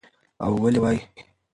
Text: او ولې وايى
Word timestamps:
او 0.45 0.51
ولې 0.61 0.77
وايى 0.83 1.01